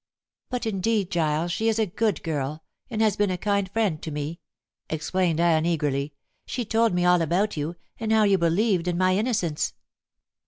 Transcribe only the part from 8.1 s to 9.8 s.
how you believed in my innocence."